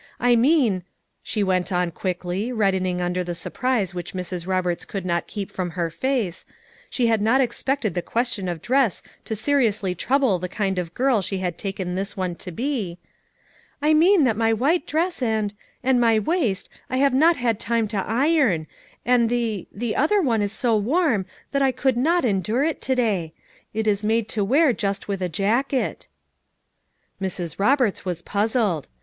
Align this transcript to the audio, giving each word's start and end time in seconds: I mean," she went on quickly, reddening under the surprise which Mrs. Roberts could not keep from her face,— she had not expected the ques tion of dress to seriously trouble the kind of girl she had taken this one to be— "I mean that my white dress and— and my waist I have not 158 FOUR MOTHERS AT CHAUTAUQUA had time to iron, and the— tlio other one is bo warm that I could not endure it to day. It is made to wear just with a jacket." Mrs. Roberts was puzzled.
I 0.19 0.35
mean," 0.35 0.81
she 1.21 1.43
went 1.43 1.71
on 1.71 1.91
quickly, 1.91 2.51
reddening 2.51 3.01
under 3.01 3.23
the 3.23 3.35
surprise 3.35 3.93
which 3.93 4.15
Mrs. 4.15 4.47
Roberts 4.47 4.83
could 4.83 5.05
not 5.05 5.27
keep 5.27 5.51
from 5.51 5.69
her 5.77 5.91
face,— 5.91 6.43
she 6.89 7.05
had 7.05 7.21
not 7.21 7.39
expected 7.39 7.93
the 7.93 8.01
ques 8.01 8.31
tion 8.33 8.47
of 8.49 8.63
dress 8.63 9.03
to 9.25 9.35
seriously 9.35 9.93
trouble 9.93 10.39
the 10.39 10.49
kind 10.49 10.79
of 10.79 10.95
girl 10.95 11.21
she 11.21 11.37
had 11.37 11.55
taken 11.55 11.93
this 11.93 12.17
one 12.17 12.33
to 12.37 12.51
be— 12.51 12.97
"I 13.79 13.93
mean 13.93 14.23
that 14.23 14.35
my 14.35 14.53
white 14.53 14.87
dress 14.87 15.21
and— 15.21 15.53
and 15.83 16.01
my 16.01 16.17
waist 16.17 16.67
I 16.89 16.97
have 16.97 17.13
not 17.13 17.35
158 17.35 17.67
FOUR 17.67 17.75
MOTHERS 17.75 17.83
AT 17.83 17.89
CHAUTAUQUA 17.89 18.07
had 18.07 18.07
time 18.07 18.17
to 18.17 18.37
iron, 18.41 18.67
and 19.05 19.29
the— 19.29 19.67
tlio 19.77 19.93
other 19.97 20.21
one 20.23 20.41
is 20.41 20.59
bo 20.63 20.77
warm 20.77 21.27
that 21.51 21.61
I 21.61 21.71
could 21.71 21.95
not 21.95 22.25
endure 22.25 22.63
it 22.63 22.81
to 22.81 22.95
day. 22.95 23.33
It 23.71 23.85
is 23.85 24.03
made 24.03 24.27
to 24.29 24.43
wear 24.43 24.73
just 24.73 25.07
with 25.07 25.21
a 25.21 25.29
jacket." 25.29 26.07
Mrs. 27.21 27.59
Roberts 27.59 28.03
was 28.03 28.23
puzzled. 28.23 28.87